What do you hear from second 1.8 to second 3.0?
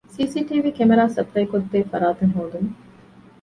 ފަރާތެއް ހޯދުމަށް